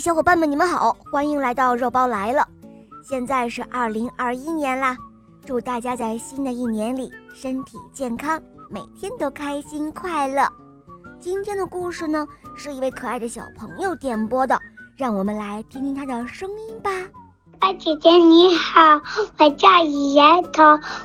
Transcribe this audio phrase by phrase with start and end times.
[0.00, 2.48] 小伙伴们，你们好，欢迎来到肉包来了。
[3.06, 4.96] 现在是二零二一年啦，
[5.44, 8.40] 祝大家在新的一年里身体健康，
[8.70, 10.48] 每天都开心快乐。
[11.20, 12.26] 今天的故事呢，
[12.56, 14.58] 是一位可爱的小朋友点播的，
[14.96, 16.90] 让我们来听听他的声音吧。
[17.60, 18.80] 二姐姐你好，
[19.38, 20.62] 我叫李丫头，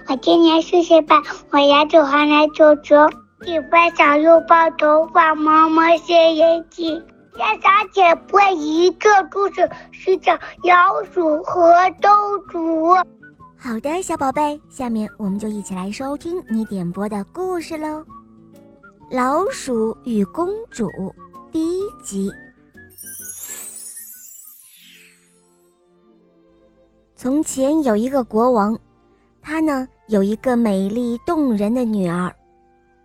[0.07, 1.21] 我今年四岁半，
[1.51, 3.09] 我牙齿黄来皱皱，
[3.43, 7.03] 喜欢小肉包头发，毛毛些眼睛。
[7.37, 12.93] 要小姐播一个故事，是讲老鼠和公主。
[13.57, 17.87] 好的，小宝贝，下面我们就一起来收听你点播的故事喽，
[19.09, 20.87] 《老鼠与公主》
[21.51, 22.31] 第一集。
[27.17, 28.79] 从前有一个国王，
[29.41, 32.33] 他呢有一个美丽动人的女儿，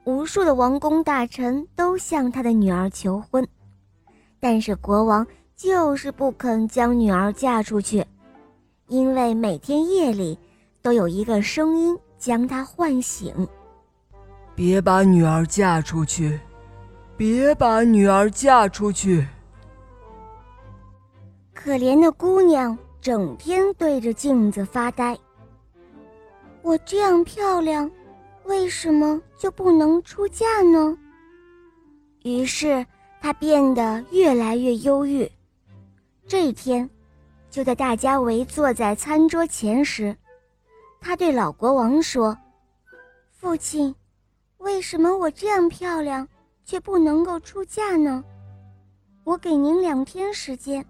[0.04, 3.44] 无数的王公大臣都向他的女儿求婚。
[4.40, 8.02] 但是国王就是不肯将女儿嫁出去，
[8.88, 10.38] 因为每天夜里
[10.80, 13.46] 都有一个声音将他唤醒
[14.56, 16.40] ：“别把女儿嫁出去，
[17.18, 19.26] 别把女儿嫁出去。”
[21.52, 25.14] 可怜的姑娘整天对着镜子发呆。
[26.62, 27.90] 我这样漂亮，
[28.44, 30.96] 为什么就不能出嫁呢？
[32.22, 32.86] 于是。
[33.20, 35.30] 他变得越来越忧郁。
[36.26, 36.88] 这一天，
[37.50, 40.16] 就在大家围坐在餐桌前时，
[41.00, 42.36] 他对老国王说
[43.30, 43.94] ：“父亲，
[44.58, 46.26] 为什么我这样漂亮
[46.64, 48.24] 却不能够出嫁呢？
[49.24, 50.84] 我给您两天时间，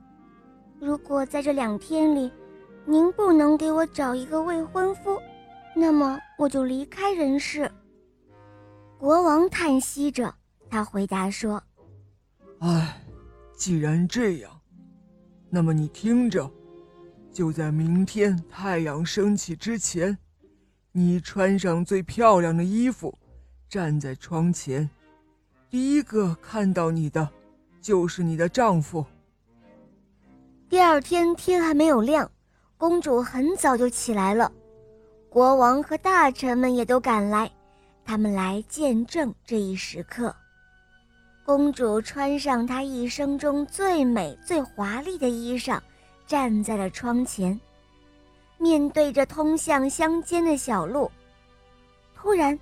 [0.79, 2.31] 如果在这两天里，
[2.85, 5.21] 您不能给我找一个未婚夫，
[5.75, 7.71] 那么我就离开人世。”
[8.99, 10.33] 国王叹息着，
[10.69, 11.61] 他回答说。
[12.61, 13.01] 唉，
[13.57, 14.61] 既然这样，
[15.49, 16.51] 那么你听着，
[17.33, 20.17] 就在明天太阳升起之前，
[20.93, 23.19] 你穿上最漂亮的衣服，
[23.67, 24.91] 站在窗前，
[25.71, 27.27] 第一个看到你的，
[27.81, 29.07] 就是你的丈夫。
[30.69, 32.31] 第二天天还没有亮，
[32.77, 34.53] 公主很早就起来了，
[35.31, 37.51] 国王和大臣们也都赶来，
[38.05, 40.37] 他们来见证这一时刻。
[41.45, 45.81] 公主穿上她一生中最美、最华丽的衣裳，
[46.27, 47.59] 站在了窗前，
[48.57, 51.11] 面对着通向乡间的小路。
[52.15, 52.57] 突然，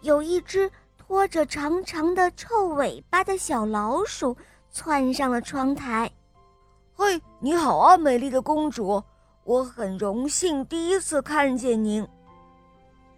[0.00, 0.68] 有一只
[0.98, 4.36] 拖着长长的臭尾巴的小老鼠
[4.72, 6.10] 窜上了窗台。
[6.96, 9.02] “嘿，你好啊，美丽的公主！
[9.44, 12.04] 我很荣幸第一次看见您。”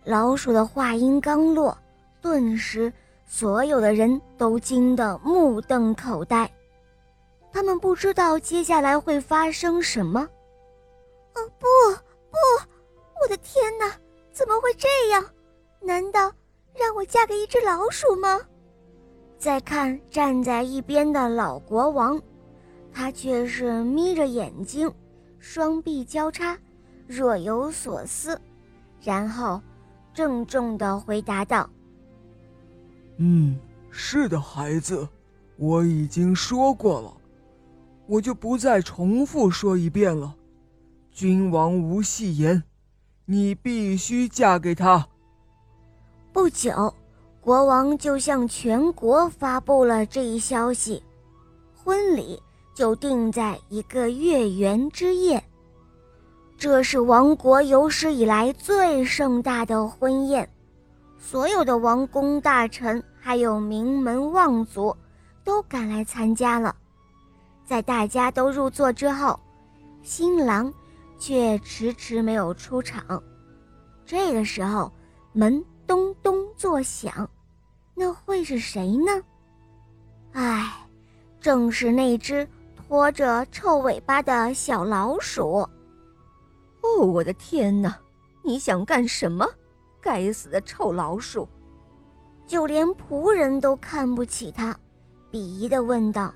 [0.04, 1.76] 老鼠的话音刚落，
[2.20, 2.92] 顿时。
[3.30, 6.50] 所有的人都惊得目瞪口呆，
[7.52, 10.20] 他们不知道接下来会发生什么。
[11.34, 11.66] 哦，不，
[12.30, 12.38] 不，
[13.22, 13.92] 我的天哪，
[14.32, 15.22] 怎么会这样？
[15.80, 16.32] 难道
[16.74, 18.40] 让我嫁给一只老鼠吗？
[19.36, 22.20] 再看站在一边的老国王，
[22.92, 24.90] 他却是眯着眼睛，
[25.38, 26.58] 双臂交叉，
[27.06, 28.40] 若有所思，
[29.02, 29.60] 然后
[30.14, 31.68] 郑重地回答道。
[33.18, 33.58] 嗯，
[33.90, 35.08] 是的，孩子，
[35.56, 37.12] 我已经说过了，
[38.06, 40.34] 我就不再重复说一遍了。
[41.10, 42.62] 君王无戏言，
[43.24, 45.08] 你必须嫁给他。
[46.32, 46.94] 不久，
[47.40, 51.02] 国王就向全国发布了这一消息，
[51.74, 52.40] 婚礼
[52.72, 55.42] 就定在一个月圆之夜。
[56.56, 60.48] 这是王国有史以来最盛大的婚宴。
[61.18, 64.96] 所有的王公大臣还有名门望族，
[65.44, 66.74] 都赶来参加了。
[67.64, 69.38] 在大家都入座之后，
[70.02, 70.72] 新郎
[71.18, 73.22] 却迟迟没有出场。
[74.06, 74.90] 这个时候，
[75.32, 77.28] 门咚咚作响，
[77.94, 79.22] 那会是谁呢？
[80.32, 80.72] 唉，
[81.40, 85.68] 正是那只拖着臭尾巴的小老鼠。
[86.80, 87.94] 哦，我的天哪！
[88.42, 89.46] 你想干什么？
[90.08, 91.46] 该死的臭老鼠！
[92.46, 94.74] 就连仆人都看不起他，
[95.30, 96.32] 鄙夷的问道：“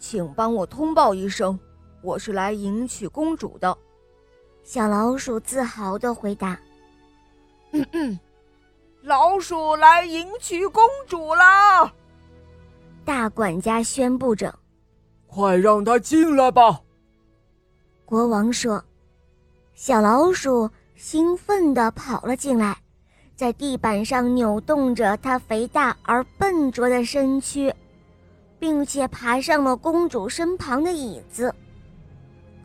[0.00, 1.56] 请帮我通报一声，
[2.02, 3.78] 我是来迎娶公主的。”
[4.64, 6.58] 小老鼠自豪的回答
[7.70, 8.18] ：“嗯嗯，
[9.02, 11.94] 老鼠来迎娶公主啦！”
[13.06, 14.52] 大管家宣布着
[15.28, 16.80] ：“快让他进来吧。”
[18.04, 18.84] 国王说
[19.76, 22.76] ：“小老鼠。”兴奋地跑了进来，
[23.36, 27.72] 在地板上扭动着它肥大而笨拙的身躯，
[28.58, 31.54] 并且爬上了公主身旁的椅子。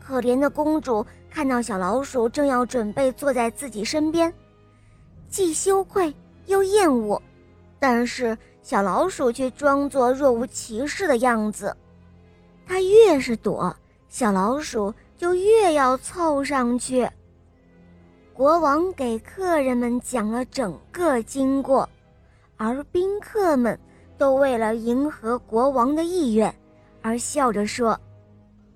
[0.00, 4.32] 可怜的公主看到小老鼠正要准备坐在自己身边，
[5.28, 6.12] 既羞愧
[6.46, 7.20] 又厌恶，
[7.78, 11.76] 但是小老鼠却装作若无其事的样子。
[12.66, 13.76] 它越是躲，
[14.08, 17.06] 小老鼠就越要凑上去。
[18.34, 21.88] 国王给客人们讲了整个经过，
[22.56, 23.78] 而宾客们
[24.16, 26.54] 都为了迎合国王的意愿，
[27.02, 27.98] 而笑着说。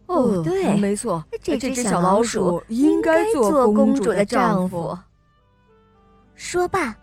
[0.07, 4.97] 哦，对，没错，这只小老鼠应该做公主的丈夫。
[6.35, 6.95] 说罢，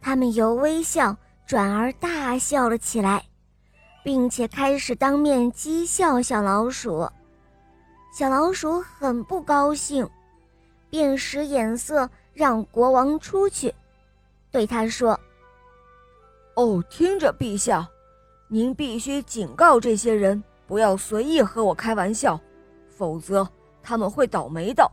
[0.00, 1.16] 他们由微笑
[1.46, 3.22] 转而大笑了起来，
[4.02, 7.08] 并且开始当面讥笑小老鼠。
[8.12, 10.08] 小老鼠很不高兴，
[10.90, 13.74] 便使眼色让国王出去，
[14.50, 15.18] 对他说
[16.54, 17.88] ：“哦，听着，陛下，
[18.48, 22.40] 您必须警告这些人，不要随意和我开玩笑。”
[22.98, 23.48] 否则
[23.80, 24.90] 他们会倒霉的。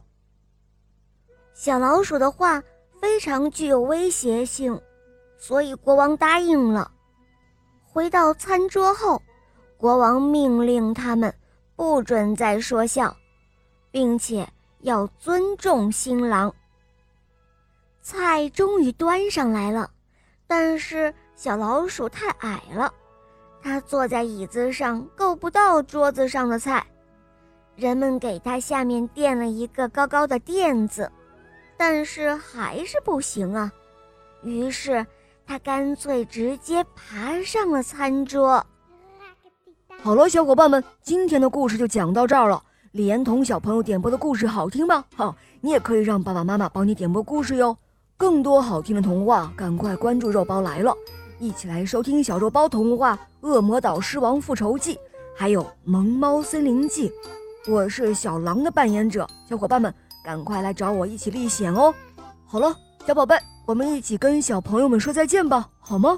[1.55, 2.61] 小老鼠的话
[3.01, 4.79] 非常具有威胁性，
[5.39, 6.91] 所以国王答应了。
[7.83, 9.19] 回到餐桌后，
[9.75, 11.33] 国王命令他们
[11.75, 13.17] 不准再说笑，
[13.89, 14.47] 并且
[14.85, 16.53] 要尊重新郎。
[18.03, 19.89] 菜终于端上来了，
[20.45, 22.93] 但是小老鼠太矮了，
[23.63, 26.85] 它坐在椅子上够不到桌子上的菜。
[27.75, 31.11] 人们给它下面垫了一个高高的垫子，
[31.75, 33.73] 但是还是不行啊。
[34.43, 35.03] 于是
[35.47, 38.63] 他干脆直接爬上了餐桌。
[40.03, 42.63] 好了，小伙伴们，今天的故事就讲到这儿了。
[42.95, 45.03] 李岩彤小朋友点播的故事好听吗？
[45.17, 47.77] 好，你也可以让爸爸妈妈帮你点播故事哟。
[48.15, 50.95] 更多好听的童话，赶快关注肉包来了，
[51.37, 54.95] 一起来收听小肉包童话《恶魔岛狮王复仇记》，
[55.35, 57.09] 还有《萌猫森林记》。
[57.69, 59.93] 我是小狼的扮演者，小伙伴们
[60.23, 61.93] 赶快来找我一起历险哦！
[62.45, 62.73] 好了，
[63.05, 66.17] 小宝贝，我们一起跟小朋友们说再见吧，好吗？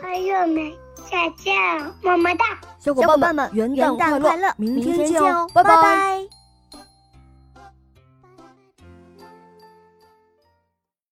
[0.00, 0.72] 小朋友们
[1.10, 1.54] 再见，
[2.00, 2.44] 么么哒！
[2.78, 6.39] 小伙伴们元旦快乐，明天见哦，拜拜。